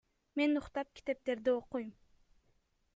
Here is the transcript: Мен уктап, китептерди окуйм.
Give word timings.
Мен 0.39 0.57
уктап, 0.61 0.89
китептерди 0.95 1.51
окуйм. 1.59 1.89